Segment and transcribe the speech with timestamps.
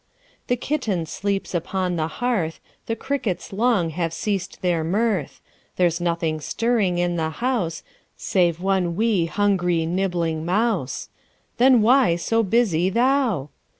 [0.47, 5.41] The kitten sleeps upon the hearth, The crickets long have ceased their mirth;
[5.75, 7.83] There's nothing stirring in the house
[8.17, 11.09] Save one 'wee', hungry, nibbling mouse,
[11.57, 13.49] Then why so busy thou?